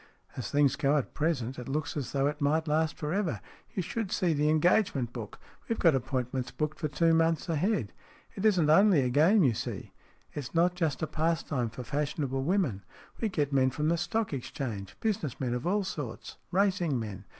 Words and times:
"As 0.35 0.49
things 0.49 0.75
go 0.75 0.97
at 0.97 1.13
present, 1.13 1.59
it 1.59 1.67
looks 1.69 1.95
as 1.95 2.11
though 2.11 2.25
it 2.25 2.41
might 2.41 2.67
last 2.67 2.97
for 2.97 3.13
ever. 3.13 3.39
You 3.75 3.83
should 3.83 4.11
see 4.11 4.33
the 4.33 4.49
engage 4.49 4.95
ment 4.95 5.13
book. 5.13 5.39
We've 5.69 5.77
got 5.77 5.93
appointments 5.93 6.49
booked 6.49 6.79
for 6.79 6.87
two 6.87 7.13
months 7.13 7.47
ahead. 7.47 7.93
It 8.33 8.43
isn't 8.43 8.67
only 8.71 9.01
a 9.01 9.09
game 9.11 9.43
you 9.43 9.53
see. 9.53 9.93
It's 10.33 10.55
not 10.55 10.73
just 10.73 11.03
a 11.03 11.05
pastime 11.07 11.69
for 11.69 11.83
fashionable 11.83 12.41
women. 12.43 12.83
We 13.19 13.29
get 13.29 13.53
men 13.53 13.69
from 13.69 13.89
the 13.89 13.95
Stock 13.97 14.33
Exchange, 14.33 14.97
business 15.01 15.39
men 15.39 15.53
of 15.53 15.67
all 15.67 15.83
sorts, 15.83 16.37
racing 16.51 16.99
men. 16.99 17.25